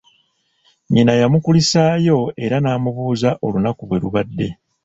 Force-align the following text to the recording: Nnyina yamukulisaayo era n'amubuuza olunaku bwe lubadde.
Nnyina 0.87 1.13
yamukulisaayo 1.21 2.19
era 2.45 2.57
n'amubuuza 2.61 3.29
olunaku 3.45 3.81
bwe 3.85 3.97
lubadde. 4.03 4.47